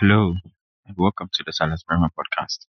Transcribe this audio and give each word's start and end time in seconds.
Hello, 0.00 0.36
and 0.86 0.96
welcome 0.96 1.28
to 1.32 1.42
the 1.44 1.52
Silas 1.52 1.82
Barimah 1.82 2.10
podcast. 2.16 2.66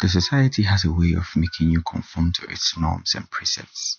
The 0.00 0.08
society 0.08 0.62
has 0.62 0.86
a 0.86 0.90
way 0.90 1.12
of 1.12 1.26
making 1.36 1.68
you 1.68 1.82
conform 1.82 2.32
to 2.36 2.46
its 2.46 2.78
norms 2.78 3.14
and 3.14 3.30
precepts. 3.30 3.98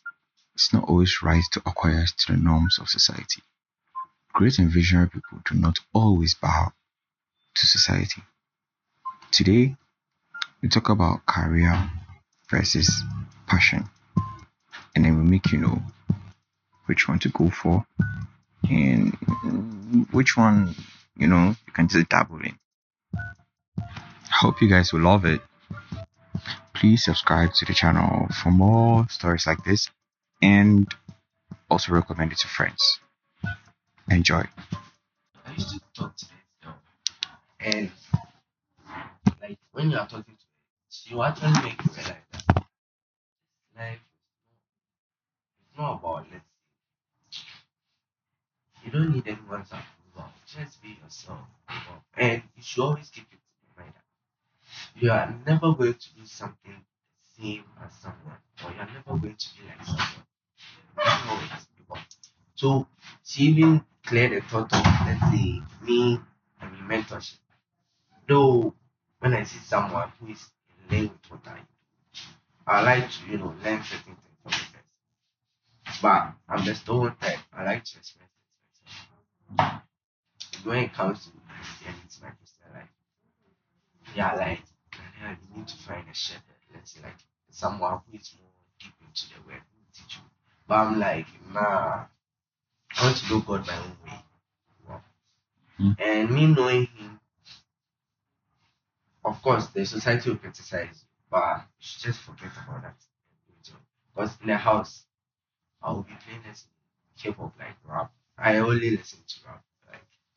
It's 0.56 0.74
not 0.74 0.86
always 0.86 1.20
right 1.22 1.44
to 1.52 1.62
acquire 1.68 2.04
to 2.08 2.32
the 2.32 2.40
norms 2.40 2.80
of 2.82 2.90
society. 2.90 3.44
Great 4.34 4.58
and 4.58 4.72
visionary 4.72 5.08
people 5.08 5.38
do 5.46 5.54
not 5.54 5.76
always 5.94 6.34
bow 6.34 6.72
to 7.54 7.68
society. 7.68 8.24
Today, 9.30 9.76
we 10.64 10.70
talk 10.70 10.90
about 10.90 11.28
career 11.28 11.92
versus 12.50 13.04
passion, 13.46 13.88
and 14.96 15.06
then 15.06 15.16
we 15.16 15.30
make 15.30 15.52
you 15.52 15.60
know 15.60 15.84
which 16.88 17.08
one 17.08 17.20
to 17.20 17.30
go 17.30 17.52
for 17.52 17.86
and 18.68 19.14
which 20.12 20.36
one 20.36 20.76
you 21.18 21.28
know 21.28 21.56
you 21.66 21.74
can 21.74 21.88
just 21.88 22.10
dabble 22.10 22.40
in. 22.42 22.58
I 23.84 24.36
hope 24.42 24.62
you 24.62 24.70
guys 24.70 24.94
will 24.94 25.02
love 25.02 25.26
it. 25.26 25.42
Please 26.74 27.04
subscribe 27.04 27.54
to 27.56 27.66
the 27.66 27.74
channel 27.74 28.28
for 28.44 28.52
more 28.52 29.08
stories 29.10 29.48
like 29.48 29.64
this 29.64 29.90
and 30.42 30.88
also 31.70 31.92
recommend 31.94 32.32
it 32.32 32.38
to 32.40 32.48
friends. 32.48 33.00
Enjoy. 34.10 34.44
I 35.46 35.52
used 35.54 35.70
to 35.72 35.82
talk 35.96 36.16
to 36.18 36.26
this 36.26 36.34
and 37.60 37.92
like 39.42 39.58
when 39.72 39.90
you 39.90 39.98
are 39.98 40.08
talking 40.08 40.36
to 40.38 41.10
her, 41.10 41.16
will 41.16 41.24
actually 41.24 41.52
make 41.64 41.84
you 41.84 41.92
realize 41.96 42.14
that 42.48 42.64
life 43.78 44.00
is 45.60 45.78
not 45.78 45.94
about 46.00 46.26
let's. 46.32 46.44
You 48.86 48.92
don't 48.92 49.14
need 49.14 49.28
anyone's 49.28 49.68
approval. 49.68 49.97
Just 50.48 50.82
be 50.82 50.98
yourself. 51.04 51.40
And 52.16 52.42
you 52.56 52.64
should 52.64 52.84
always 52.84 53.10
keep 53.10 53.26
it 53.32 53.38
in 53.38 53.84
mind 53.84 53.94
that 53.94 55.02
you 55.02 55.12
are 55.12 55.36
never 55.46 55.74
going 55.74 55.94
to 55.94 56.14
do 56.16 56.26
something 56.26 56.74
the 57.38 57.44
same 57.44 57.64
as 57.84 57.92
someone, 58.02 58.38
or 58.64 58.72
you 58.72 58.80
are 58.80 58.88
never 58.88 59.20
going 59.20 59.36
to 59.36 59.48
be 59.56 59.68
like 59.68 59.86
someone. 59.86 60.26
So 62.56 62.88
she 63.24 63.44
even 63.44 63.84
cleared 64.06 64.32
the 64.32 64.42
thought 64.48 64.74
of 64.74 64.84
let's 65.06 65.22
say 65.32 65.62
me 65.84 66.20
and 66.62 66.74
in 66.76 66.88
mentorship. 66.88 67.38
Though 68.28 68.74
when 69.20 69.34
I 69.34 69.44
see 69.44 69.60
someone 69.60 70.12
who 70.20 70.28
is 70.32 70.50
in 70.70 70.98
lane 70.98 71.12
with 71.12 71.32
what 71.32 71.48
I 71.54 71.60
do, 71.60 71.66
I 72.66 72.82
like 72.82 73.10
to, 73.12 73.32
you 73.32 73.38
know, 73.38 73.54
learn 73.64 73.84
certain 73.84 74.16
things 74.16 74.38
from 74.42 74.52
the 74.52 74.58
person. 74.58 74.80
But 76.02 76.34
I'm 76.50 76.66
the 76.66 76.74
stone 76.74 77.16
type. 77.22 77.40
I 77.54 77.64
like 77.64 77.84
to 77.84 77.98
express 77.98 78.30
myself. 79.58 79.82
When 80.64 80.84
it 80.84 80.94
comes 80.94 81.26
to 81.26 81.32
Christianity, 81.48 82.20
my 82.22 82.30
Christian 82.30 82.66
life, 82.74 82.90
yeah, 84.16 84.34
like 84.36 84.62
you 85.30 85.58
need 85.58 85.68
to 85.68 85.78
find 85.78 86.06
a 86.10 86.14
shepherd, 86.14 86.42
let's 86.74 86.92
say 86.94 87.02
like 87.04 87.18
someone 87.50 88.00
who 88.10 88.18
is 88.18 88.34
more 88.40 88.52
deep 88.80 88.94
into 89.06 89.28
the 89.30 89.48
word 89.48 89.62
who 89.62 89.84
teach 89.94 90.18
you. 90.18 90.24
But 90.68 90.76
I'm 90.76 91.00
like, 91.00 91.28
nah, 91.54 92.06
I 92.96 93.04
want 93.04 93.18
to 93.18 93.30
know 93.30 93.42
God 93.42 93.68
my 93.68 93.78
own 93.78 93.98
way. 94.06 94.20
Hmm. 95.78 95.92
And 96.00 96.32
me 96.32 96.48
knowing 96.48 96.88
him, 96.88 97.20
of 99.24 99.42
course, 99.42 99.68
the 99.68 99.86
society 99.86 100.30
will 100.30 100.38
criticize 100.38 101.04
you, 101.04 101.08
but 101.30 101.58
you 101.58 101.64
should 101.80 102.04
just 102.04 102.20
forget 102.22 102.52
about 102.64 102.82
that. 102.82 102.96
Because 104.16 104.36
in 104.42 104.48
the 104.48 104.58
house, 104.58 105.04
I 105.82 105.92
will 105.92 106.02
be 106.02 106.14
playing 106.26 106.42
this 106.48 106.66
hip 107.16 107.38
hop 107.38 107.54
like 107.60 107.76
rap. 107.86 108.12
I 108.38 108.58
only 108.58 108.90
listen 108.92 109.20
to 109.28 109.36
rap, 109.48 109.64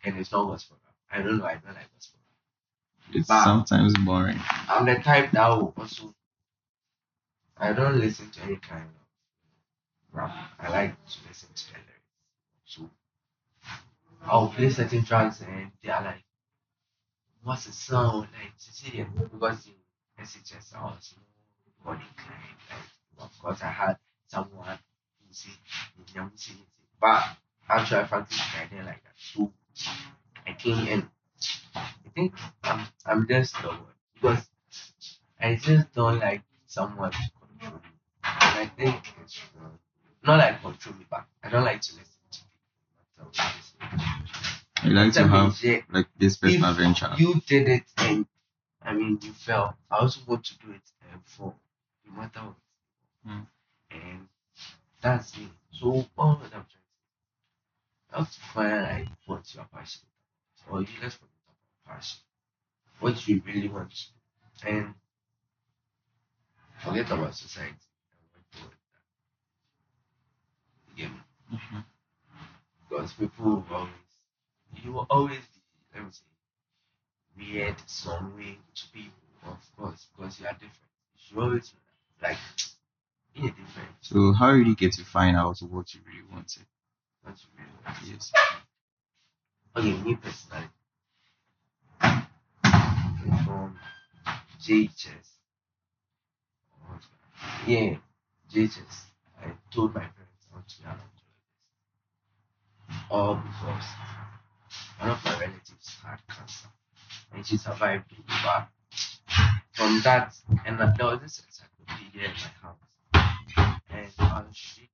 and 0.04 0.16
it's 0.18 0.32
not 0.32 0.46
gospel 0.48 0.78
rap. 0.84 0.94
I 1.10 1.22
don't 1.22 1.38
know, 1.38 1.44
I 1.44 1.54
don't 1.54 1.74
like 1.74 1.92
gospel 1.94 2.20
rap. 2.20 3.14
It's 3.16 3.28
But- 3.28 3.44
sometimes 3.44 3.94
boring. 4.04 4.38
I'm 4.68 4.86
the 4.86 4.96
type 4.96 5.30
that 5.32 5.48
will 5.48 5.74
also, 5.76 6.14
I 7.56 7.72
don't 7.72 7.98
listen 7.98 8.30
to 8.30 8.42
any 8.42 8.56
kind 8.56 8.84
of 8.84 8.94
rap. 10.12 10.52
I 10.58 10.68
like 10.70 11.04
to 11.06 11.18
listen 11.28 11.52
to 11.54 11.66
the 11.72 11.78
lyrics. 11.78 12.00
So 12.64 12.90
I'll 14.22 14.48
play 14.48 14.70
certain 14.70 15.04
tracks 15.04 15.40
and 15.40 15.72
they 15.82 15.90
are 15.90 16.02
like, 16.04 16.24
what's 17.42 17.66
the 17.66 17.72
sound? 17.72 18.28
Like 18.32 18.52
Sicilian. 18.56 19.10
Because 19.32 19.66
in 19.66 19.74
SHS, 20.24 20.74
I 20.74 20.82
was 20.84 21.14
more 21.84 21.94
body 21.94 22.04
inclined. 22.08 22.56
Like, 22.70 23.26
of 23.30 23.38
course, 23.38 23.62
I 23.62 23.68
had 23.70 23.98
someone 24.28 24.78
who 25.26 25.32
said, 25.32 25.52
"Nyam 26.14 26.30
but 27.00 27.24
actually, 27.68 28.06
frankly, 28.06 28.36
I 28.58 28.64
didn't 28.66 28.86
like 28.86 29.02
that. 29.02 29.14
So 29.16 29.52
I 30.46 30.52
came 30.52 30.86
in. 30.88 31.08
I 31.74 31.88
think 32.14 32.34
I'm, 32.64 32.86
I'm 33.06 33.28
just 33.28 33.54
stubborn 33.56 33.78
because 34.14 34.48
I 35.40 35.54
just 35.56 35.92
don't 35.94 36.18
like 36.18 36.42
someone 36.66 37.12
to 37.12 37.18
control 37.40 37.80
me. 37.80 37.90
And 38.24 38.58
I 38.58 38.66
think 38.76 39.14
it's 39.22 39.40
wrong. 39.58 39.78
Not 40.24 40.38
like 40.38 40.60
control 40.62 40.94
me, 40.96 41.06
but 41.10 41.24
I 41.42 41.48
don't 41.48 41.64
like 41.64 41.80
to 41.82 41.92
listen 41.94 42.20
to 42.32 42.38
people. 42.40 42.90
no 43.18 43.24
matter 43.24 43.24
what 43.24 43.34
they 43.36 43.60
say. 43.62 44.82
I 44.82 44.88
like 44.88 45.12
to 45.14 45.28
have 45.28 45.84
like 45.92 46.08
this 46.18 46.36
personal 46.36 46.70
If 46.70 46.76
venture. 46.76 47.10
You 47.16 47.40
did 47.46 47.68
it 47.68 47.84
and 47.98 48.26
I 48.82 48.94
mean 48.94 49.18
you 49.22 49.32
fell. 49.32 49.76
I 49.90 49.98
also 49.98 50.20
want 50.26 50.44
to 50.46 50.58
do 50.58 50.72
it 50.72 50.82
and 51.12 51.24
fall. 51.24 51.56
No 52.06 52.20
matter 52.20 52.40
what. 52.40 52.56
Hmm. 53.26 53.40
And 53.90 54.28
that's 55.00 55.36
me. 55.36 55.48
So 55.72 56.06
all 56.16 56.36
that 56.42 56.54
I'm 56.54 56.66
trying 56.66 56.79
to 58.12 58.16
say. 58.16 58.18
You 58.18 58.24
have 58.24 58.32
to 58.32 58.40
find 58.40 59.10
what 59.26 59.54
you're 59.54 59.64
passionate. 59.72 60.08
Or 60.68 60.82
you 60.82 60.88
let's 61.02 61.14
forget 61.16 61.30
about 61.86 61.96
passion. 61.98 62.20
What 63.00 63.28
you 63.28 63.42
really 63.46 63.68
want. 63.68 63.94
And 64.66 64.94
forget 66.78 67.08
about 67.12 67.36
society 67.36 67.76
and 68.12 68.26
work 68.34 68.50
toward 68.50 68.72
that. 68.72 68.78
You 70.88 70.94
get 70.96 71.12
me? 71.12 71.20
Mhm. 71.52 71.84
because 72.88 73.12
people 73.14 73.44
will 73.46 73.64
always 73.70 73.92
you 74.82 74.92
will 74.92 75.06
always 75.08 75.46
be 75.46 75.62
let 75.94 76.04
me 76.04 76.10
say 76.12 76.24
weird 77.36 77.76
some 77.88 78.36
way 78.36 78.58
to 78.74 78.88
people 78.90 79.18
of 79.44 79.76
course 79.76 80.06
because 80.14 80.38
you 80.38 80.46
are 80.46 80.52
different 80.52 80.90
you 81.14 81.20
should 81.20 81.38
always 81.38 81.72
that. 82.20 82.28
like 82.28 82.38
be 83.34 83.42
different 83.42 83.96
So 84.00 84.32
how 84.32 84.52
did 84.56 84.66
you 84.66 84.76
get 84.76 84.92
to 84.94 85.04
find 85.04 85.36
out 85.36 85.58
what 85.60 85.94
you 85.94 86.00
really 86.06 86.26
wanted? 86.30 86.66
Yes. 87.26 88.32
okay 89.76 89.92
me 90.02 90.14
personally 90.16 90.68
I'm 92.00 92.26
from 93.44 93.78
JHS 94.60 95.28
yeah 97.66 97.96
JHS 98.52 99.04
I 99.40 99.52
told 99.70 99.94
my 99.94 100.00
parents 100.00 100.46
want 100.52 100.68
to 100.68 100.82
an 100.84 100.96
oncologist 100.96 101.20
all 103.10 103.34
because 103.36 103.84
one 104.98 105.10
of 105.10 105.24
my 105.24 105.32
relatives 105.32 105.96
had 106.04 106.18
cancer 106.28 106.68
and 107.32 107.46
she 107.46 107.56
survived 107.56 108.10
it. 108.12 108.18
From 109.72 110.00
that, 110.02 110.34
and 110.66 110.80
uh, 110.80 110.92
there 110.96 111.06
was 111.06 111.20
this 111.20 111.42
encyclopedia 111.46 112.28
in 112.28 112.32
my 112.32 112.50
house, 112.60 112.76
and 113.90 114.12
I 114.18 114.42
was 114.42 114.76
reading 114.76 114.90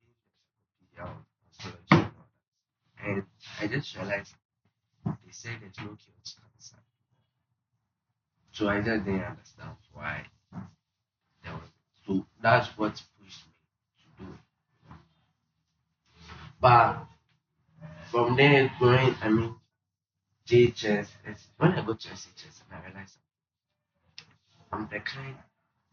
the 0.94 1.02
encyclopedia 1.02 1.02
on 1.02 1.24
astrology 1.50 1.86
and 1.90 2.00
all 2.04 2.28
that. 2.95 2.95
And 3.06 3.22
I 3.60 3.68
just 3.68 3.96
realized 3.96 4.34
they 5.04 5.30
said 5.30 5.58
there's 5.60 5.78
no 5.78 5.94
cure 5.94 5.96
to 6.24 6.32
cancer. 6.34 6.76
So 8.50 8.68
I 8.68 8.80
just 8.80 9.04
didn't 9.04 9.22
understand 9.22 9.76
why 9.92 10.24
there 11.44 11.52
was. 11.52 11.70
So 12.04 12.26
that's 12.42 12.68
what 12.76 13.00
pushed 13.22 13.44
me 13.46 13.52
to 14.18 14.24
do 14.24 14.32
it. 14.32 14.96
But 16.60 17.06
from 18.10 18.36
there, 18.36 18.72
going, 18.80 19.14
I 19.22 19.28
mean, 19.28 19.54
JHS, 20.48 21.08
when 21.58 21.72
I 21.72 21.84
go 21.86 21.94
to 21.94 22.08
SHS 22.08 22.62
and 22.70 22.72
I 22.72 22.86
realize 22.86 23.18
I'm 24.72 24.88
the 24.90 24.98
kind, 24.98 25.36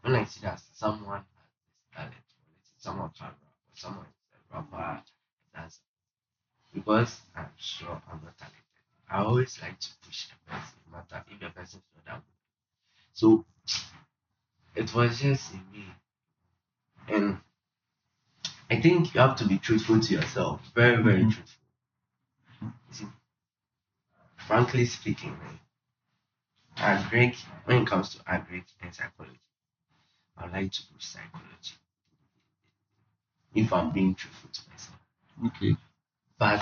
when 0.01 0.15
I 0.15 0.23
see 0.23 0.41
that 0.41 0.61
someone 0.73 1.23
has 1.91 2.05
talent, 2.05 2.13
someone 2.79 3.09
can 3.15 3.27
rap, 3.27 3.37
or 3.43 3.75
someone 3.75 4.05
is 4.05 4.15
a 4.51 4.55
rapper, 4.55 5.03
dancer, 5.53 5.81
because 6.73 7.21
I'm 7.35 7.49
sure 7.57 8.01
I'm 8.11 8.21
not 8.23 8.37
talented, 8.37 8.61
I 9.09 9.19
always 9.19 9.61
like 9.61 9.79
to 9.79 9.89
push 10.05 10.27
the 10.27 10.35
person, 10.51 10.79
no 10.91 10.97
matter 10.97 11.23
if 11.31 11.39
the 11.39 11.49
person 11.49 11.79
is 11.79 11.95
not 11.95 12.05
that 12.05 12.15
good. 12.15 12.23
So, 13.13 13.45
it 14.75 14.93
was 14.93 15.19
just 15.19 15.51
in 15.53 15.65
me. 15.71 15.85
And 17.07 17.39
I 18.69 18.81
think 18.81 19.13
you 19.13 19.21
have 19.21 19.37
to 19.37 19.47
be 19.47 19.57
truthful 19.57 20.01
to 20.01 20.13
yourself, 20.13 20.59
very, 20.75 21.01
very 21.01 21.23
Mhm. 21.23 21.33
truthful. 21.33 21.61
You 22.61 22.73
see, 22.93 23.07
frankly 24.37 24.85
speaking, 24.85 25.35
man, 25.39 25.59
agric 26.77 27.35
when 27.65 27.81
it 27.81 27.87
comes 27.87 28.09
to 28.13 28.19
agric 28.25 28.65
and 28.79 28.93
psychology, 28.93 29.39
I 30.37 30.47
like 30.47 30.71
to 30.73 30.81
do 30.87 30.99
psychology. 30.99 31.75
If 33.55 33.71
I'm 33.71 33.91
being 33.91 34.15
truthful 34.15 34.49
to 34.49 34.69
myself. 34.69 34.99
Okay. 35.45 35.77
But 36.43 36.61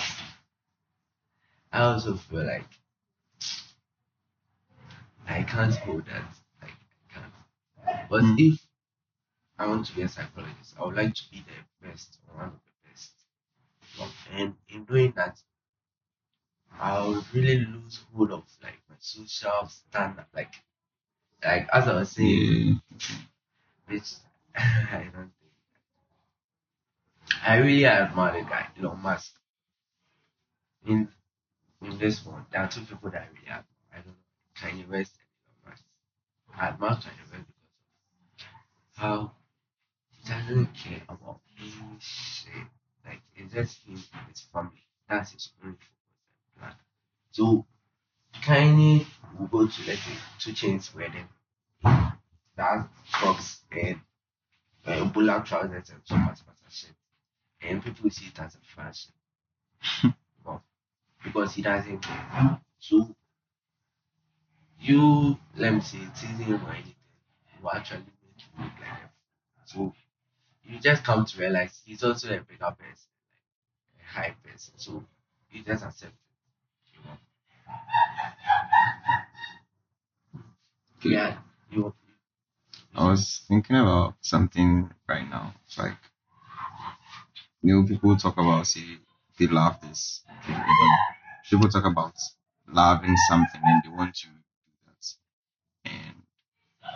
I 1.72 1.82
also 1.82 2.16
feel 2.16 2.46
like 2.46 2.70
I 5.28 5.42
can't 5.42 5.74
hold 5.76 6.06
that. 6.06 6.36
Like 6.62 6.78
I 7.10 7.14
can't. 7.14 8.10
But 8.10 8.22
Mm. 8.22 8.40
if 8.54 8.68
I 9.58 9.68
want 9.68 9.88
to 9.88 9.96
be 9.96 10.04
a 10.04 10.08
psychologist, 10.08 10.76
I 10.78 10.86
would 10.86 10.96
like 10.96 11.16
to 11.16 11.32
be 11.32 11.44
the 11.48 11.88
best 11.88 12.20
or 12.28 12.38
one 12.38 12.48
of 12.50 12.60
the 12.66 12.90
best. 12.90 13.14
And 14.32 14.56
in 14.70 14.86
doing 14.86 15.14
that, 15.14 15.42
I 16.80 17.02
would 17.08 17.34
really 17.34 17.66
lose 17.66 18.04
hold 18.14 18.32
of 18.32 18.44
like 18.62 18.82
my 18.90 18.98
social 19.00 19.68
standard. 19.70 20.28
Like, 20.34 20.54
like 21.44 21.70
as 21.74 21.88
I 21.88 21.94
was 21.96 22.12
saying, 22.12 22.82
Yeah. 22.92 23.16
which 23.88 24.14
I 24.56 25.10
don't 25.14 25.34
think. 25.40 25.54
I 27.44 27.58
really 27.58 27.86
admire 27.86 28.44
the 28.44 28.50
guy, 28.50 28.68
Elon 28.80 29.00
Musk. 29.00 29.41
In 30.86 31.08
in 31.82 31.98
this 31.98 32.26
one, 32.26 32.46
there 32.52 32.62
are 32.62 32.68
two 32.68 32.82
people 32.82 33.10
that 33.12 33.22
I 33.24 33.28
really 33.28 33.48
admire. 33.48 33.66
I 33.94 33.98
don't 33.98 34.08
know, 34.08 34.24
Kanye 34.56 34.88
West 34.88 35.14
and 35.20 35.28
Elon 35.38 35.72
Musk. 35.72 35.84
I 36.60 36.68
admire 36.68 36.92
Kanye 36.92 37.32
West 37.32 37.46
because 37.48 37.80
of 38.40 39.02
how 39.02 39.32
he 40.10 40.28
doesn't 40.30 40.74
care 40.74 41.02
about 41.10 41.42
any 41.60 41.98
shit. 42.00 42.68
Like 43.06 43.22
it's 43.36 43.54
just 43.54 43.86
him 43.86 44.04
and 44.14 44.28
his 44.30 44.42
family. 44.42 44.86
That's 45.10 45.32
his 45.32 45.52
only 45.64 45.76
focus 45.76 45.88
and 46.56 46.60
plan. 46.60 46.76
So 47.32 47.66
Kanye 48.42 49.06
will 49.38 49.48
go 49.48 49.68
to 49.68 49.82
let's 49.88 50.02
say 50.02 50.18
2 50.40 50.52
Chainz 50.54 50.96
wedding. 50.96 51.28
That 52.56 52.90
crocs 53.12 53.62
and 53.72 54.00
uh, 54.86 55.06
bullet 55.06 55.46
trousers 55.46 55.90
and 55.90 56.02
some 56.06 56.26
pasta 56.28 56.46
shit. 56.70 56.92
And 57.62 57.84
people 57.84 58.10
see 58.10 58.28
it 58.28 58.40
as 58.40 58.56
a 58.56 58.60
fashion. 58.76 59.14
because 61.24 61.54
he 61.56 61.62
doesn't 61.62 62.00
care. 62.02 62.60
So 62.80 63.16
you 64.80 65.38
let 65.56 65.74
me 65.74 65.82
say 65.82 66.00
teasing 66.16 66.46
him 66.46 66.66
or 66.66 66.72
anything 66.74 66.96
will 67.62 67.72
actually 67.72 68.00
make 68.00 68.38
you 68.40 68.64
look 68.64 68.74
like. 68.80 69.12
So 69.66 69.94
you 70.64 70.80
just 70.80 71.04
come 71.04 71.26
to 71.26 71.40
realize 71.40 71.82
he's 71.86 72.04
also 72.04 72.30
a 72.30 72.42
bigger 72.42 72.76
person, 72.80 73.10
like 73.94 74.04
a 74.04 74.06
high 74.20 74.36
person. 74.44 74.74
So 74.78 75.06
you 75.52 75.64
just 75.64 75.84
accept 75.86 76.14
it. 76.14 76.98
You 81.04 81.12
know? 81.12 81.18
Yeah, 81.18 81.38
you 81.70 81.94
I 82.96 83.10
was 83.10 83.40
thinking 83.50 83.76
about 83.76 84.16
something 84.22 84.94
right 85.06 85.30
now. 85.30 85.56
It's 85.66 85.78
like, 85.78 85.98
you 87.62 87.76
know, 87.76 87.88
people 87.88 88.16
talk 88.18 88.38
about, 88.38 88.68
say, 88.68 88.98
they 89.42 89.48
love 89.48 89.82
this. 89.82 90.22
People 91.50 91.68
talk 91.68 91.86
about 91.86 92.14
loving 92.68 93.18
something 93.28 93.60
and 93.64 93.82
they 93.84 93.90
want 93.90 94.14
to 94.14 94.28
do 94.28 94.34
that. 94.86 95.92
And 95.92 96.22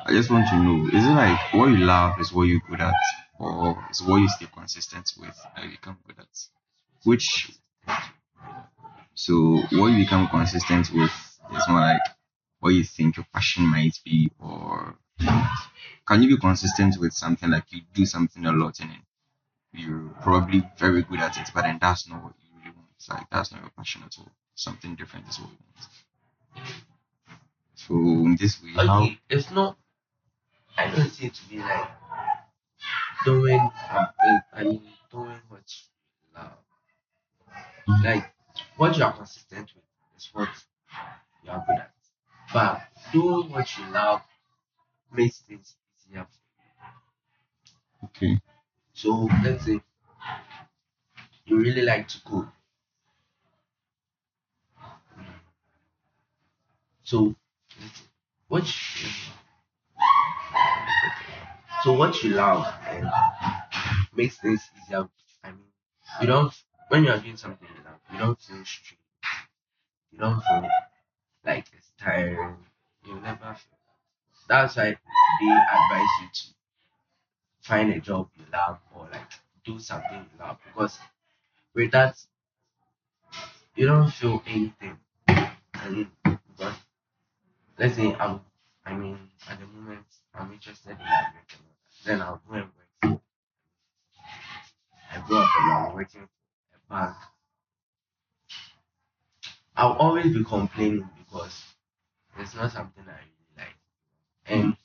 I 0.06 0.12
just 0.12 0.30
want 0.30 0.48
to 0.50 0.58
know, 0.58 0.88
is 0.88 1.04
it 1.04 1.10
like 1.10 1.54
what 1.54 1.70
you 1.70 1.78
love 1.78 2.20
is 2.20 2.32
what 2.32 2.44
you're 2.44 2.62
good 2.70 2.82
at? 2.82 2.94
Or 3.40 3.84
is 3.90 4.02
what 4.04 4.18
you 4.18 4.30
stay 4.30 4.46
consistent 4.54 5.12
with 5.20 5.36
that 5.56 5.66
you 5.66 5.72
become 5.72 5.98
good 6.06 6.20
at? 6.20 6.28
Which, 7.04 7.52
so 9.16 9.34
what 9.72 9.88
you 9.88 10.04
become 10.04 10.28
consistent 10.28 10.92
with 10.94 11.12
is 11.56 11.64
more 11.68 11.80
like 11.80 12.02
what 12.60 12.70
you 12.70 12.84
think 12.84 13.18
your 13.18 13.26
passion 13.34 13.66
might 13.66 14.00
be 14.06 14.30
or 14.40 14.96
can 16.08 16.22
you 16.22 16.30
be 16.30 16.38
consistent 16.38 16.96
with 17.00 17.14
something 17.14 17.50
like 17.50 17.72
you 17.72 17.82
do 17.94 18.06
something 18.06 18.46
a 18.46 18.52
lot 18.52 18.80
and 18.80 18.92
you're 19.78 20.10
probably 20.22 20.64
very 20.78 21.04
good 21.04 21.20
at 21.20 21.38
it, 21.38 21.50
but 21.54 21.64
then 21.64 21.78
that's 21.82 22.08
not 22.08 22.24
what 22.24 22.34
you 22.42 22.58
really 22.60 22.76
want. 22.76 22.88
It's 22.96 23.10
like 23.10 23.30
that's 23.32 23.52
not 23.52 23.62
your 23.62 23.72
passion 23.72 24.04
at 24.06 24.16
all. 24.18 24.32
Something 24.56 24.96
different 24.96 25.28
is 25.28 25.40
what 25.40 25.50
you 25.50 25.58
want. 26.56 26.66
So 27.76 27.94
in 27.94 28.38
this 28.40 28.62
way, 28.64 28.72
how 28.88 29.04
okay, 29.04 29.20
it's 29.30 29.52
not. 29.52 29.78
I 30.78 30.90
don't 30.90 31.10
see 31.10 31.28
it 31.28 31.34
to 31.36 31.50
be 31.50 31.60
like 31.60 31.90
doing. 33.26 33.60
um, 33.60 34.08
I 34.54 34.64
mean, 34.64 34.82
doing 35.12 35.40
what 35.50 35.64
you 35.68 36.42
love. 36.42 38.04
Like 38.04 38.34
what 38.78 38.98
you 38.98 39.04
are 39.04 39.14
consistent 39.14 39.72
with 39.76 39.84
is 40.18 40.30
what 40.34 40.50
you 41.44 41.52
are 41.52 41.64
good 41.68 41.78
at. 41.78 41.92
But 42.54 42.82
doing 43.12 43.50
what 43.52 43.78
you 43.78 43.86
love 43.92 44.22
makes 45.12 45.40
things 45.40 45.76
easier. 46.08 46.26
for 48.00 48.08
you. 48.26 48.34
okay, 48.34 48.42
So 48.96 49.30
let's 49.44 49.66
say 49.66 49.80
you 51.46 51.58
really 51.58 51.82
like 51.82 52.08
to 52.08 52.22
cook. 52.24 52.48
So 57.04 57.36
what 58.48 58.64
you, 58.66 59.10
so 61.84 61.94
what 61.94 62.22
you 62.24 62.32
love 62.32 62.66
and 62.88 63.08
makes 64.16 64.38
things 64.38 64.62
easier. 64.84 65.08
I 65.44 65.52
mean, 65.52 65.72
you 66.22 66.28
don't 66.28 66.54
when 66.90 67.04
you 67.04 67.12
are 67.12 67.20
doing 67.20 67.38
something 67.38 67.68
you 67.68 67.84
love, 67.84 68.00
you 68.12 68.20
don't 68.20 68.40
feel 68.40 68.64
stressed. 68.66 68.96
You 70.12 70.18
don't 70.18 70.42
feel 70.42 70.68
like 71.46 71.68
it's 71.74 71.92
tiring. 72.00 72.66
You 73.06 73.16
never 73.22 73.56
feel 73.56 73.78
that. 74.48 74.48
That's 74.50 74.78
why 74.78 74.98
they 75.42 75.48
advise 75.52 76.10
you 76.22 76.30
to 76.34 76.55
find 77.68 77.92
a 77.92 78.00
job 78.00 78.30
you 78.38 78.46
love 78.54 78.80
or 78.96 79.08
like 79.12 79.32
do 79.66 79.80
something 79.80 80.20
you 80.32 80.40
love 80.40 80.58
because 80.68 81.00
with 81.76 81.92
that 81.92 82.16
you 83.76 83.86
don't 83.86 84.12
feel 84.12 84.42
anything. 84.48 84.98
I 85.28 85.90
mean, 85.90 86.12
let's 87.78 87.96
say 87.96 88.14
I'm, 88.16 88.42
I 88.86 88.94
mean, 88.94 89.18
at 89.50 89.60
the 89.60 89.66
moment 89.68 90.06
I'm 90.34 90.52
interested 90.52 90.92
in 90.92 90.98
American 90.98 91.60
then 92.06 92.22
I'll 92.22 92.42
go 92.48 92.54
and 92.56 92.66
work. 92.66 93.22
I 95.12 95.20
grew 95.22 95.40
up 95.40 95.50
alone 95.64 95.96
working 95.96 96.28
for 96.70 96.76
a 96.76 97.06
bank. 97.06 97.16
I'll 99.76 99.94
always 99.94 100.34
be 100.34 100.44
complaining 100.44 101.10
because 101.18 101.64
it's 102.38 102.56
not 102.56 102.72
something 102.72 103.04
I 103.08 103.12
really 103.12 103.58
like. 103.58 103.78
And 104.48 104.78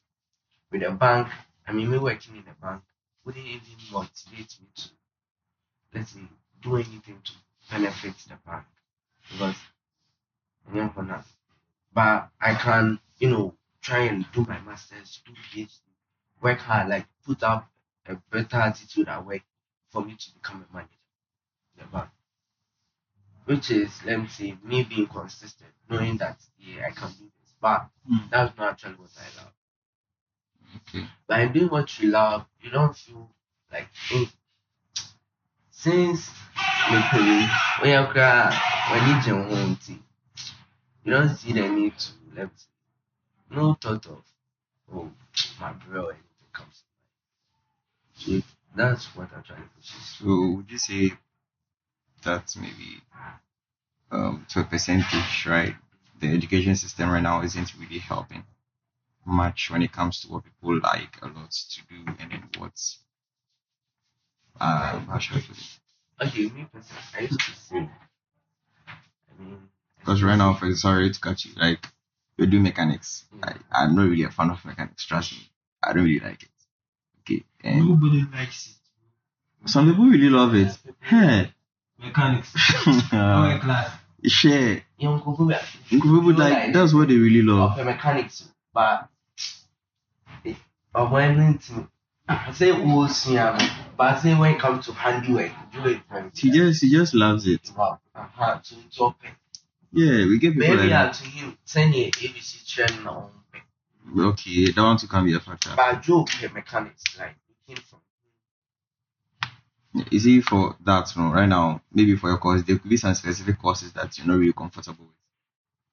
with 0.73 0.83
a 0.85 0.93
bank, 0.93 1.29
I 1.71 1.73
mean, 1.73 1.89
me 1.89 1.99
working 1.99 2.35
in 2.35 2.49
a 2.49 2.55
bank 2.61 2.83
wouldn't 3.25 3.47
even 3.47 3.63
motivate 3.93 4.59
me 4.61 4.67
to, 4.75 4.91
let's 5.95 6.11
say, 6.11 6.29
do 6.61 6.75
anything 6.75 7.23
to 7.23 7.33
benefit 7.71 8.17
the 8.29 8.35
bank 8.45 8.67
because 9.31 9.55
I 10.69 10.79
am 10.79 10.91
for 10.91 11.05
that. 11.05 11.25
But 11.93 12.31
I 12.41 12.55
can, 12.55 12.99
you 13.21 13.31
know, 13.31 13.55
try 13.81 14.01
and 14.07 14.27
do 14.33 14.45
my 14.47 14.59
masters, 14.63 15.23
do 15.25 15.33
PhD, 15.33 15.71
work 16.41 16.59
hard, 16.59 16.89
like 16.89 17.07
put 17.25 17.45
up 17.45 17.71
a 18.05 18.17
better 18.17 18.57
attitude 18.57 19.09
at 19.09 19.25
work 19.25 19.43
for 19.91 20.05
me 20.05 20.17
to 20.17 20.35
become 20.35 20.67
a 20.69 20.75
manager 20.75 20.99
in 21.77 21.85
the 21.85 21.87
bank. 21.87 22.11
Which 23.45 23.71
is, 23.71 24.03
let 24.05 24.19
me 24.19 24.27
say, 24.27 24.59
me 24.65 24.83
being 24.83 25.07
consistent, 25.07 25.71
knowing 25.89 26.17
that 26.17 26.41
yeah, 26.59 26.87
I 26.89 26.91
can 26.91 27.11
do 27.13 27.31
this. 27.41 27.55
But 27.61 27.89
Mm. 28.11 28.29
that's 28.29 28.57
not 28.59 28.71
actually 28.73 28.95
what 28.95 29.11
I 29.17 29.41
love. 29.41 29.53
By 31.27 31.47
doing 31.47 31.69
what 31.69 31.99
you 31.99 32.11
love, 32.11 32.47
you 32.61 32.71
don't 32.71 32.97
feel 32.97 33.31
like 33.73 33.89
oh, 34.13 34.31
since 35.71 36.29
when 36.91 37.03
you 37.85 38.07
cry 38.07 38.51
when 38.91 39.09
you 39.09 39.23
jump 39.23 39.49
home 39.51 39.77
tea, 39.77 40.03
you 41.05 41.13
don't 41.13 41.35
see 41.37 41.53
the 41.53 41.69
need 41.69 41.97
to 41.99 42.11
let 42.37 42.51
no 43.51 43.75
thought 43.75 44.07
of 44.07 44.23
oh 44.93 45.11
my 45.61 45.73
bro 45.73 46.09
anything 46.09 46.51
comes 46.53 46.83
to 48.21 48.31
mind. 48.31 48.43
So 48.43 48.49
that's 48.77 49.07
what 49.17 49.29
I'm 49.35 49.43
trying 49.43 49.63
to 49.63 49.69
push. 49.77 49.91
so 50.19 50.51
would 50.57 50.71
you 50.71 50.79
say 50.79 51.13
that's 52.23 52.57
maybe 52.57 53.01
um 54.11 54.47
to 54.51 54.61
a 54.61 54.65
percentage, 54.65 55.47
right? 55.47 55.75
The 56.21 56.29
education 56.35 56.77
system 56.77 57.11
right 57.11 57.23
now 57.23 57.43
isn't 57.43 57.73
really 57.79 57.99
helping 57.99 58.45
much 59.25 59.71
when 59.71 59.83
it 59.83 59.93
comes 59.93 60.21
to 60.21 60.29
what 60.29 60.45
people 60.45 60.79
like 60.81 61.17
a 61.23 61.27
lot 61.29 61.51
to 61.51 61.81
do 61.89 62.05
and 62.19 62.31
then 62.33 62.49
what's 62.59 62.99
um 64.61 65.07
how 65.07 65.19
should 65.19 65.37
I 65.39 65.41
put 65.41 65.57
it? 65.59 65.79
Okay, 66.23 66.43
me 66.55 66.67
personally, 66.73 67.03
I 67.17 67.21
used 67.21 67.41
to 67.41 67.53
say, 67.57 67.89
I 68.89 69.43
mean, 69.43 69.59
Because 69.99 70.23
right 70.23 70.37
now, 70.37 70.55
for 70.55 70.73
sorry 70.75 71.11
to 71.11 71.21
cut 71.21 71.45
you, 71.45 71.53
like 71.57 71.85
we 72.39 72.47
do 72.47 72.61
mechanics. 72.61 73.25
I, 73.43 73.55
I'm 73.73 73.95
not 73.95 74.07
really 74.09 74.25
a 74.25 74.31
fan 74.31 74.51
of 74.51 74.65
mechanics. 74.65 75.05
Trust 75.07 75.33
me, 75.33 75.51
I 75.83 75.93
don't 75.93 76.05
really 76.05 76.21
like 76.21 76.43
it. 76.43 76.49
Okay, 77.21 77.45
and 77.63 77.89
Nobody 77.89 78.25
likes 78.33 78.77
it. 79.65 79.69
some 79.71 79.91
people 79.91 80.07
really 80.07 80.29
love 80.31 80.55
it. 80.55 80.77
Hey, 81.01 81.53
Mechanics. 81.99 82.55
Our 83.13 83.53
uh, 83.55 83.61
class. 83.61 83.91
share. 84.25 84.83
young 84.99 85.19
people, 85.21 85.53
People 85.91 86.33
like 86.35 86.73
that's 86.73 86.95
what 86.95 87.09
they 87.09 87.17
really 87.17 87.43
love. 87.43 87.79
of 87.79 87.85
mechanics, 87.87 88.49
but 88.73 89.09
of 90.95 91.13
anything, 91.15 91.89
I 92.29 92.53
say 92.53 92.71
oh, 92.73 93.09
but 93.97 94.17
I 94.17 94.21
say 94.21 94.35
when 94.35 94.55
it 94.55 94.61
comes 94.61 94.87
to 94.87 94.93
handiwork, 94.93 95.53
do 95.73 95.87
it. 95.89 96.01
very 96.11 96.31
He 96.35 96.51
just 96.51 96.83
he 96.83 96.91
just 96.91 97.15
loves 97.15 97.47
it. 97.47 97.71
Wow, 97.77 98.01
uh-huh, 98.15 98.61
to 98.63 98.75
to 98.75 99.03
open. 99.03 99.31
Yeah, 99.93 100.27
we 100.27 100.39
get 100.39 100.55
people 100.55 100.69
Maybe 100.77 100.89
like 100.89 100.93
uh, 100.93 101.05
that. 101.07 101.15
to 101.15 101.25
him, 101.25 101.59
send 101.65 101.95
a 101.95 102.11
ABC 102.11 102.67
training 102.69 103.07
on 103.07 103.31
Okay, 104.17 104.71
that 104.73 104.83
one 104.83 104.97
too 104.97 105.07
can 105.07 105.25
be 105.25 105.35
a 105.35 105.41
factor. 105.41 105.71
But 105.77 106.03
Joe 106.03 106.23
okay, 106.23 106.49
mechanics, 106.49 107.05
like 107.19 107.37
we 107.49 107.75
came 107.75 107.83
from 107.85 108.01
Is 110.11 110.27
it 110.27 110.45
for 110.45 110.77
that 110.85 111.13
no, 111.17 111.33
right 111.33 111.49
now? 111.49 111.83
Maybe 111.93 112.17
for 112.17 112.29
your 112.29 112.39
course, 112.39 112.63
there 112.63 112.79
could 112.79 112.91
be 112.91 112.97
some 112.97 113.15
specific 113.15 113.59
courses 113.61 113.93
that 113.93 114.17
you're 114.19 114.27
not 114.27 114.39
really 114.39 114.53
comfortable 114.53 115.05
with. 115.05 115.15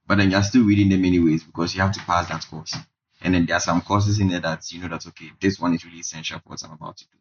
But 0.07 0.17
then 0.19 0.31
you're 0.31 0.43
still 0.43 0.63
reading 0.65 0.89
them 0.89 1.05
anyways 1.05 1.43
because 1.43 1.75
you 1.75 1.81
have 1.81 1.91
to 1.93 1.99
pass 2.01 2.27
that 2.29 2.45
course. 2.47 2.75
And 3.21 3.33
then 3.33 3.45
there 3.45 3.57
are 3.57 3.61
some 3.61 3.81
courses 3.81 4.19
in 4.19 4.27
there 4.29 4.39
that 4.41 4.71
you 4.71 4.81
know 4.81 4.87
that 4.89 5.07
okay, 5.07 5.31
this 5.39 5.59
one 5.59 5.73
is 5.73 5.85
really 5.85 5.99
essential 5.99 6.39
for 6.39 6.49
what 6.49 6.63
I'm 6.63 6.71
about 6.71 6.97
to 6.97 7.05
do. 7.05 7.17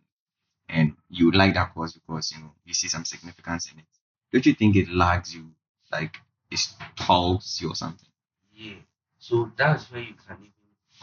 And 0.68 0.96
you 1.08 1.30
like 1.30 1.54
that 1.54 1.74
course 1.74 1.92
because 1.92 2.32
you 2.32 2.40
know 2.42 2.52
you 2.64 2.74
see 2.74 2.88
some 2.88 3.04
significance 3.04 3.70
in 3.72 3.78
it. 3.78 3.86
Don't 4.32 4.46
you 4.46 4.54
think 4.54 4.76
it 4.76 4.88
lags 4.90 5.34
you 5.34 5.52
like 5.92 6.18
it 6.50 6.58
stalls 6.58 7.58
you 7.60 7.70
or 7.70 7.74
something? 7.74 8.08
yeah. 8.54 8.74
So 9.18 9.50
that's 9.56 9.90
where 9.90 10.02
you 10.02 10.14
can 10.26 10.36
even 10.38 10.52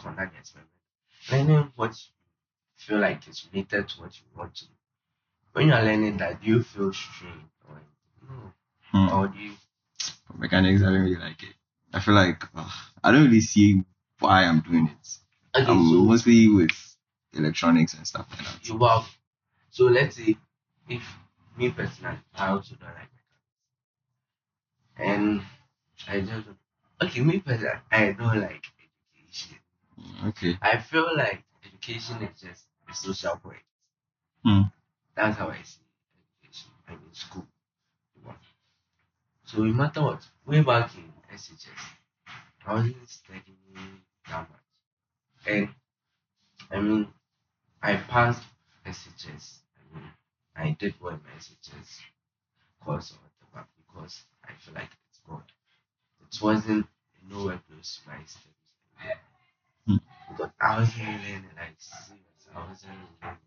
conduct 0.00 0.32
the 0.32 0.38
experiment. 0.38 0.70
Learning 1.30 1.72
what 1.76 1.90
you 1.90 2.12
feel 2.76 2.98
like 2.98 3.26
is 3.28 3.46
related 3.52 3.88
to 3.88 4.00
what 4.00 4.16
you 4.18 4.24
want 4.36 4.54
to 4.56 4.64
do. 4.66 4.72
When 5.52 5.68
you 5.68 5.72
are 5.74 5.82
learning 5.82 6.16
that, 6.18 6.42
do 6.42 6.48
you 6.50 6.62
feel 6.62 6.92
strained 6.92 7.48
or 7.68 7.80
no? 8.28 8.52
Hmm. 8.92 9.08
Or 9.08 9.28
do 9.28 9.38
you 9.38 9.52
For 10.26 10.36
mechanics, 10.36 10.82
I 10.82 10.86
don't 10.86 11.02
really 11.02 11.16
like 11.16 11.42
it. 11.42 11.54
I 11.92 12.00
feel 12.00 12.14
like 12.14 12.44
I 13.02 13.12
don't 13.12 13.24
really 13.24 13.40
see 13.40 13.82
why 14.24 14.44
I'm 14.44 14.60
doing 14.60 14.86
it. 14.88 15.08
okay, 15.56 15.70
I'm 15.70 15.82
so 15.90 16.04
mostly 16.10 16.48
with 16.48 16.70
electronics 17.32 17.94
and 17.94 18.06
stuff 18.06 18.26
like 18.30 18.40
that. 18.46 18.68
you 18.68 18.78
have 18.86 19.06
so 19.70 19.84
let's 19.86 20.16
say 20.16 20.36
if 20.88 21.04
me 21.56 21.70
personally 21.70 22.18
I 22.34 22.48
also 22.48 22.74
don't 22.76 22.94
like 23.00 23.10
mechanics 23.16 23.50
and 24.96 25.42
I 26.08 26.20
just 26.20 26.48
okay 27.02 27.20
me 27.20 27.40
personally 27.40 27.80
I 27.90 28.12
don't 28.12 28.40
like 28.40 28.64
education 29.14 29.58
Mm, 30.00 30.28
Okay. 30.30 30.58
I 30.60 30.78
feel 30.78 31.08
like 31.16 31.44
education 31.64 32.16
is 32.24 32.40
just 32.40 32.64
a 32.90 32.94
social 32.94 33.36
point 33.36 33.62
Hmm. 34.44 34.62
that's 35.16 35.38
how 35.38 35.48
I 35.50 35.62
see 35.62 35.80
education 36.42 36.70
I 36.88 36.92
mean 36.92 37.12
school 37.14 37.46
so 39.44 39.62
no 39.62 39.72
matter 39.72 40.02
what 40.02 40.22
way 40.44 40.60
back 40.62 40.94
in 40.96 41.12
SHS 41.32 41.82
I 42.66 42.74
wasn't 42.74 43.08
studying 43.08 44.03
and 45.46 45.68
I 46.70 46.80
mean 46.80 47.08
I 47.82 47.96
passed 47.96 48.42
SHS. 48.86 49.58
I 49.76 49.98
mean, 49.98 50.10
I 50.56 50.70
did 50.78 50.94
well 51.00 51.20
my 51.24 51.38
SHS 51.38 52.00
course 52.84 53.12
or 53.12 53.18
whatever 53.52 53.68
because 53.76 54.24
I 54.44 54.52
feel 54.58 54.74
like 54.74 54.90
it's 55.08 55.20
good. 55.28 55.42
It 56.22 56.42
wasn't 56.42 56.86
nowhere 57.28 57.60
close 57.68 58.00
to 58.02 58.08
my 58.08 58.16
studies. 58.24 58.50
Hmm. 59.86 59.96
Because 60.30 60.50
I 60.60 60.78
wasn't 60.78 61.06
learning 61.06 61.44
like 61.56 61.76
serious. 61.78 62.48
I 62.54 62.68
wasn't 62.68 62.92
learning. 63.22 63.38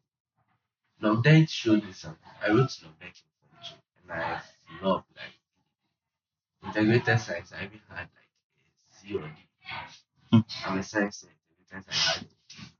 Logdeck 1.01 1.49
showed 1.49 1.83
me 1.83 1.93
something. 1.93 2.29
I 2.41 2.49
wrote 2.49 2.69
Logdeck 2.69 3.03
in 3.03 3.49
two 3.63 3.75
and 4.03 4.11
I 4.11 4.41
loved 4.81 5.05
like 5.15 5.35
integrated 6.63 7.19
science. 7.19 7.51
I 7.53 7.65
even 7.65 7.81
had 7.89 8.07
like 8.17 8.29
a 8.91 8.95
C 8.95 9.15
or 9.15 9.21
D. 9.21 9.33
Hmm. 10.31 10.39
I'm 10.65 10.77
a 10.79 10.83
science 10.83 11.17
student. 11.17 11.37
Integrated 11.59 11.93
science. 11.93 12.07
I 12.09 12.13
had 12.13 12.23
a 12.23 12.25
D. 12.25 12.73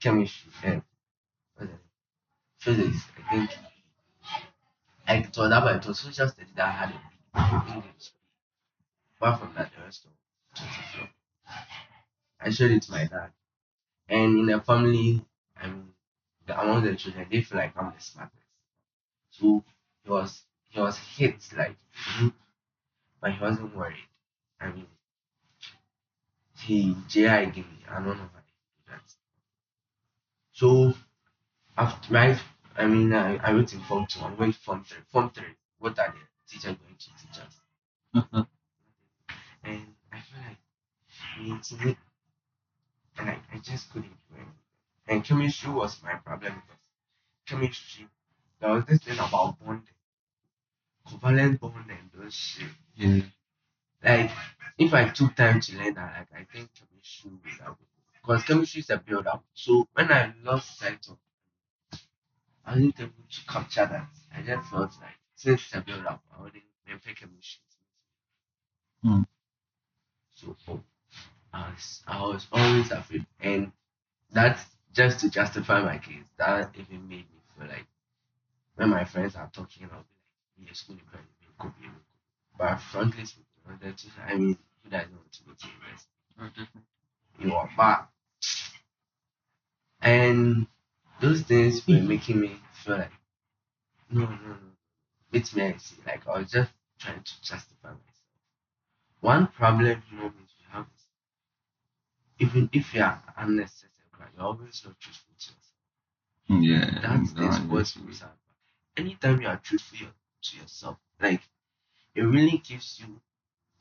Chemistry, 0.00 0.52
F. 0.64 0.82
What's 1.56 1.72
it? 1.72 1.78
Physics, 2.58 3.06
I 3.18 3.30
think. 3.30 3.50
I 5.06 5.14
it 5.16 5.36
was 5.36 5.50
that, 5.50 5.64
but 5.64 5.76
it 5.76 5.86
was 5.86 5.98
social 6.00 6.28
studies 6.28 6.52
that 6.56 6.66
I 6.66 6.70
had 6.70 6.90
B. 6.90 7.72
English. 7.74 8.10
Apart 9.16 9.40
from 9.40 9.54
that, 9.54 9.70
the 9.76 9.82
rest 9.84 10.06
of. 10.06 10.10
I 12.40 12.50
showed 12.50 12.72
it 12.72 12.82
to 12.82 12.90
my 12.90 13.04
dad. 13.06 13.30
And 14.08 14.40
in 14.40 14.46
the 14.46 14.60
family, 14.60 15.24
I 15.56 15.68
mean, 15.68 15.94
the, 16.46 16.60
among 16.60 16.84
the 16.84 16.94
children, 16.96 17.26
they 17.30 17.42
feel 17.42 17.58
like 17.58 17.76
I'm 17.76 17.92
the 17.94 18.00
smartest. 18.00 18.42
So 19.30 19.64
he 20.04 20.10
was 20.10 20.44
he 20.68 20.80
was 20.80 20.98
hit 20.98 21.48
like, 21.56 21.76
but 23.20 23.32
he 23.32 23.40
wasn't 23.42 23.74
worried. 23.76 24.08
I 24.60 24.70
mean, 24.72 24.86
he 26.64 26.96
JI 27.08 27.46
gave 27.46 27.56
me. 27.56 27.78
I 27.88 27.94
don't 27.96 28.06
know 28.06 28.14
how 28.14 28.42
he 28.46 28.52
did 28.76 28.88
that. 28.88 29.14
So 30.52 30.94
after 31.76 32.12
right, 32.14 32.38
I 32.76 32.86
mean, 32.86 33.12
I, 33.12 33.36
I 33.36 33.52
wrote 33.52 33.72
in 33.72 33.80
form 33.80 34.06
two. 34.06 34.20
I'm 34.20 34.36
going 34.36 34.52
to 34.52 34.58
form 34.58 34.84
three. 34.84 35.02
Form 35.10 35.30
three. 35.30 35.54
What 35.78 35.98
are 35.98 36.14
the 36.14 36.52
teacher 36.52 36.68
going 36.68 36.96
to 36.98 37.10
teach 37.16 37.40
us? 37.40 38.46
And 39.64 39.94
I 40.12 40.20
feel 40.20 40.40
like 41.50 41.62
to 41.64 41.86
make, 41.86 41.96
and 43.18 43.30
I, 43.30 43.38
I 43.52 43.58
just 43.58 43.92
couldn't 43.92 44.10
do 44.28 44.36
it. 44.40 44.46
And 45.06 45.24
chemistry 45.24 45.70
was 45.70 46.02
my 46.02 46.14
problem 46.14 46.54
because 46.66 46.80
chemistry, 47.46 48.08
there 48.60 48.72
was 48.72 48.84
this 48.86 49.00
thing 49.00 49.18
about 49.18 49.58
bonding, 49.64 49.86
covalent 51.06 51.60
bond 51.60 51.90
and 51.90 52.10
those 52.12 52.34
shit. 52.34 52.68
Yeah. 52.96 53.22
Like, 54.04 54.30
if 54.78 54.92
I 54.94 55.08
took 55.08 55.34
time 55.34 55.60
to 55.60 55.76
learn 55.78 55.94
that, 55.94 56.28
like, 56.30 56.40
I 56.40 56.44
think 56.44 56.70
chemistry 56.74 57.30
would 57.30 57.60
have 57.66 57.76
because 58.14 58.44
chemistry 58.44 58.80
is 58.80 58.90
a 58.90 58.98
build 58.98 59.26
up. 59.26 59.44
So 59.54 59.88
when 59.94 60.12
I 60.12 60.34
lost 60.42 60.78
sight 60.78 61.06
of, 61.08 61.18
I 62.64 62.72
wasn't 62.72 62.98
able 62.98 63.12
to 63.30 63.44
capture 63.46 63.86
that. 63.86 64.10
I 64.34 64.42
just 64.42 64.68
felt 64.68 65.00
like 65.00 65.14
since 65.36 65.62
it's 65.62 65.74
a 65.76 65.80
build 65.80 66.04
up, 66.06 66.24
I 66.36 66.42
wouldn't 66.42 66.64
pick 67.04 67.18
chemistry. 67.18 67.62
Hmm. 69.02 69.22
So 70.34 70.56
oh, 70.68 70.82
I 71.52 71.70
was 71.70 72.02
I 72.06 72.22
was 72.22 72.48
always 72.52 72.90
afraid, 72.92 73.26
and 73.40 73.72
that's 74.30 74.64
just 74.92 75.20
to 75.20 75.30
justify 75.30 75.82
my 75.82 75.98
case. 75.98 76.24
That 76.38 76.74
even 76.76 77.08
made 77.08 77.30
me 77.32 77.40
feel 77.56 77.68
like 77.68 77.86
when 78.76 78.90
my 78.90 79.04
friends 79.04 79.36
are 79.36 79.50
talking, 79.52 79.84
I'll 79.92 80.04
be 80.04 80.16
like, 80.58 80.68
"Yeah, 80.68 80.72
school 80.74 80.96
is 80.96 81.02
going 81.12 81.24
to 81.24 81.30
be 81.40 81.46
cool, 81.58 81.74
be. 81.80 81.88
But 82.58 82.76
frankly 82.78 83.24
speaking, 83.26 83.46
on 83.66 83.78
the 83.80 83.92
teacher, 83.92 84.22
I 84.24 84.36
mean, 84.36 84.58
who 84.82 84.90
doesn't 84.90 85.14
want 85.16 85.32
to 85.32 85.44
go 85.44 85.52
to 85.54 85.66
university? 85.68 86.08
You 87.38 87.46
know, 87.48 87.68
but 87.76 88.08
and 90.02 90.66
those 91.20 91.42
things 91.42 91.86
were 91.86 92.00
making 92.02 92.40
me 92.40 92.60
feel 92.74 92.98
like, 92.98 93.12
no, 94.10 94.26
no, 94.26 94.36
no, 94.36 94.58
it's 95.32 95.54
me. 95.56 95.64
I 95.64 95.76
see. 95.78 95.96
Like 96.06 96.26
I 96.28 96.38
was 96.40 96.50
just 96.52 96.72
trying 96.98 97.22
to 97.22 97.42
justify 97.42 97.90
myself. 97.92 98.22
One 99.20 99.46
problem 99.46 100.02
moment 100.12 100.50
you 100.60 100.66
have 100.68 100.86
is 100.94 101.06
even 102.38 102.68
if 102.74 102.92
you 102.92 103.02
are 103.02 103.22
unnecessary, 103.38 103.92
you're 104.36 104.44
always 104.44 104.84
not 104.84 104.98
truthful 105.00 105.34
to 105.38 105.52
yourself. 105.52 105.72
Yeah. 106.48 107.00
That's 107.00 107.32
that 107.32 107.40
the 107.40 107.42
one 107.48 107.52
sports 107.52 107.96
is- 107.96 107.96
rules. 107.96 108.22
Anytime 108.96 109.40
you 109.42 109.48
are 109.48 109.58
truthful 109.58 110.08
to 110.42 110.56
yourself, 110.56 110.98
like 111.20 111.42
it 112.14 112.22
really 112.22 112.58
gives 112.58 113.00
you. 113.00 113.20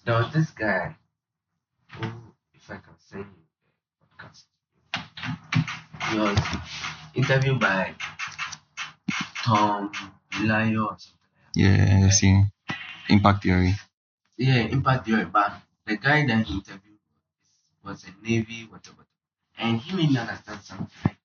There 0.04 0.16
was 0.16 0.34
this 0.34 0.50
guy. 0.52 0.96
Oh, 2.02 2.34
if 2.54 2.70
I 2.70 2.76
can 2.78 2.98
send 2.98 3.26
you 3.26 3.44
the 4.00 4.06
podcast. 4.16 4.46
He 6.10 6.18
was 6.20 6.40
interviewed 7.14 7.60
by 7.60 7.96
Tom 9.44 9.92
Bilyeu 10.32 10.86
or 10.86 10.98
something 10.98 11.20
like 11.24 11.54
that. 11.54 11.56
Yeah, 11.56 12.06
I 12.08 12.10
see. 12.10 12.44
Impact 13.10 13.44
theory. 13.44 13.76
Yeah, 14.38 14.62
impact 14.64 15.06
theory, 15.06 15.26
but 15.26 15.54
the 15.86 15.98
guy 15.98 16.26
that 16.26 16.46
he 16.48 16.56
interviewed 16.56 17.00
was, 17.84 18.04
was 18.04 18.06
a 18.06 18.26
Navy, 18.28 18.66
whatever. 18.70 19.06
And 19.58 19.80
he 19.80 19.96
made 19.96 20.12
me 20.12 20.18
understand 20.18 20.62
something. 20.64 20.88
Like, 21.06 21.18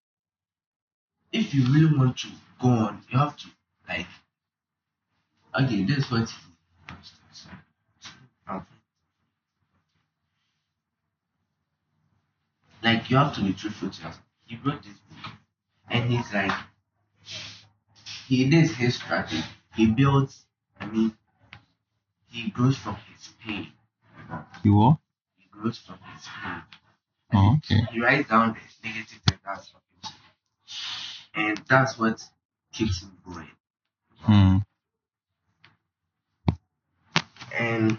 if 1.33 1.55
you 1.55 1.65
really 1.73 1.97
want 1.97 2.19
to 2.19 2.29
go 2.61 2.69
on, 2.69 3.03
you 3.09 3.19
have 3.19 3.37
to, 3.37 3.47
like, 3.89 4.07
okay, 5.59 5.85
this 5.85 5.99
is 5.99 6.11
what 6.11 6.29
he. 6.29 6.37
Like, 12.83 13.11
you 13.11 13.17
have 13.17 13.35
to 13.35 13.43
be 13.43 13.53
truthful 13.53 13.91
to 13.91 13.97
yourself. 13.97 14.23
He 14.45 14.59
wrote 14.65 14.83
this 14.83 14.93
book, 14.93 15.33
and 15.91 16.11
he's 16.11 16.33
like, 16.33 16.53
he 18.29 18.49
did 18.49 18.71
his 18.71 18.97
strategy. 18.97 19.43
He 19.75 19.87
builds, 19.87 20.45
I 20.81 20.87
mean, 20.87 21.17
he 22.29 22.51
grows 22.51 22.77
from 22.77 22.97
his 23.13 23.29
pain. 23.45 23.69
You 24.63 24.75
what? 24.75 24.99
he 25.37 25.49
grows 25.51 25.79
from 25.79 25.99
his 26.15 26.25
pain. 26.43 26.63
Oh, 27.33 27.57
okay. 27.57 27.87
He 27.93 28.01
writes 28.01 28.29
down 28.29 28.55
the 28.55 28.89
negative 28.89 29.21
things 29.27 29.41
that's 29.45 29.71
him. 29.71 30.13
And 31.35 31.63
that's 31.69 31.99
what 31.99 32.23
keeps 32.73 33.03
him 33.03 33.13
going. 33.27 33.51
Hmm. 34.21 34.57
And 37.57 37.99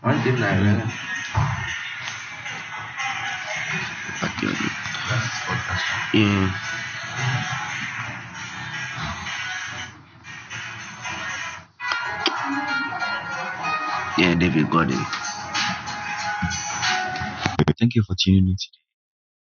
one 0.00 0.22
thing 0.22 0.42
I 0.42 0.60
realized 0.60 1.17
Yeah. 6.14 6.52
Yeah, 14.18 14.34
David 14.34 14.70
Goggins. 14.70 15.06
Thank 17.78 17.94
you 17.94 18.02
for 18.02 18.16
tuning 18.18 18.48
in 18.48 18.56
today. 18.58 18.82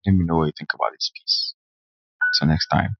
Let 0.06 0.16
me 0.18 0.24
know 0.26 0.36
what 0.38 0.46
you 0.46 0.52
think 0.58 0.70
about 0.74 0.92
this 0.92 1.10
piece. 1.16 1.54
Till 2.38 2.48
next 2.48 2.68
time. 2.68 2.96